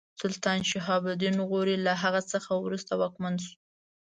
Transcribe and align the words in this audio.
سلطان 0.21 0.59
شهاب 0.71 1.03
الدین 1.09 1.37
غوري 1.49 1.75
له 1.85 1.93
هغه 2.03 2.21
څخه 2.31 2.51
وروسته 2.57 2.91
واکمن 3.01 3.35
شو. 3.43 3.53